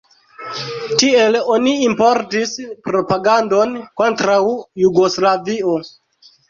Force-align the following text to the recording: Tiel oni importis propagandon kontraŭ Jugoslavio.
Tiel 1.01 1.37
oni 1.57 1.75
importis 1.89 2.57
propagandon 2.89 3.79
kontraŭ 4.03 4.43
Jugoslavio. 4.87 5.83